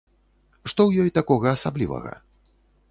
[0.71, 2.11] Што ў ёй такога асаблівага?